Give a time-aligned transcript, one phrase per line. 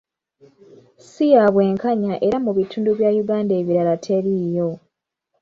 [1.09, 4.69] Si ya bwenkanya era mu bitundu bya Uganda ebirala teriiyo.